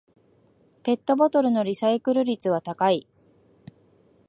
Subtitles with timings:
[0.81, 3.07] ペットボトルのリサイクル率は高い